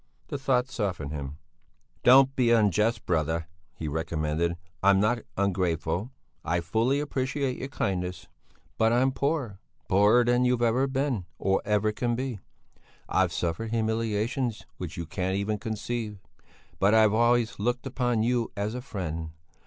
The 0.29 0.39
thought 0.39 0.67
softened 0.67 1.11
him. 1.11 1.37
"Don't 2.01 2.35
be 2.35 2.49
unjust, 2.49 3.05
brother," 3.05 3.45
he 3.75 3.87
re 3.87 4.03
commenced. 4.03 4.57
"I'm 4.81 4.99
not 4.99 5.19
ungrateful; 5.37 6.09
I 6.43 6.59
fully 6.59 6.99
appreciate 6.99 7.59
your 7.59 7.67
kindness; 7.67 8.27
but 8.79 8.91
I'm 8.91 9.11
poor, 9.11 9.59
poorer 9.87 10.23
than 10.25 10.43
you've 10.43 10.63
ever 10.63 10.87
been, 10.87 11.27
or 11.37 11.61
ever 11.65 11.91
can 11.91 12.15
be; 12.15 12.39
I've 13.09 13.31
suffered 13.31 13.69
humiliations 13.69 14.65
which 14.77 14.97
you 14.97 15.05
can't 15.05 15.35
even 15.35 15.59
conceive; 15.59 16.17
but 16.79 16.95
I've 16.95 17.13
always 17.13 17.59
looked 17.59 17.85
upon 17.85 18.23
you 18.23 18.51
as 18.57 18.73
a 18.73 18.81
friend. 18.81 19.29